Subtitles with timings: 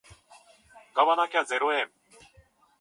[0.95, 1.91] 買わなきゃゼロ円